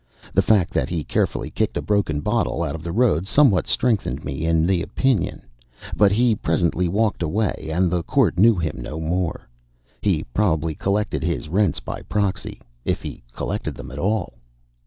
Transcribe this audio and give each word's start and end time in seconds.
The 0.33 0.41
fact 0.41 0.73
that 0.73 0.89
he 0.89 1.03
carefully 1.03 1.51
kicked 1.51 1.77
a 1.77 1.81
broken 1.83 2.21
bottle 2.21 2.63
out 2.63 2.73
of 2.73 2.81
the 2.83 2.91
road 2.91 3.27
somewhat 3.27 3.67
strengthened 3.67 4.25
me 4.25 4.45
in 4.47 4.65
the 4.65 4.81
opinion. 4.81 5.43
But 5.95 6.11
he 6.11 6.33
presently 6.33 6.87
walked 6.87 7.21
away, 7.21 7.69
and 7.71 7.91
the 7.91 8.01
court 8.01 8.35
knew 8.39 8.55
him 8.55 8.79
no 8.81 8.99
more. 8.99 9.47
He 10.01 10.23
probably 10.33 10.73
collected 10.73 11.21
his 11.21 11.49
rents 11.49 11.79
by 11.79 12.01
proxy 12.01 12.59
if 12.83 13.03
he 13.03 13.21
collected 13.35 13.75
them 13.75 13.91
at 13.91 13.99
all. 13.99 14.33